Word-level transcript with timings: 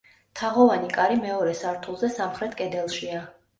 თაღოვანი 0.39 0.89
კარი 0.95 1.19
მეორე 1.27 1.53
სართულზე 1.61 2.11
სამხრეთ 2.17 2.61
კედელშია. 2.65 3.25